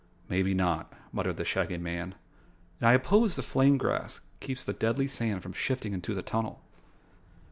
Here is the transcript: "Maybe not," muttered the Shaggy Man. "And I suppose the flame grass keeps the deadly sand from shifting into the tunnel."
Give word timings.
"Maybe 0.29 0.55
not," 0.55 0.91
muttered 1.11 1.37
the 1.37 1.45
Shaggy 1.45 1.77
Man. 1.77 2.15
"And 2.79 2.87
I 2.87 2.95
suppose 2.95 3.35
the 3.35 3.43
flame 3.43 3.77
grass 3.77 4.21
keeps 4.39 4.65
the 4.65 4.73
deadly 4.73 5.07
sand 5.07 5.43
from 5.43 5.53
shifting 5.53 5.93
into 5.93 6.15
the 6.15 6.23
tunnel." 6.23 6.63